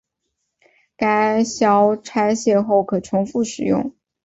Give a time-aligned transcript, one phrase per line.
[0.97, 3.93] 该销拆卸后可重复使用。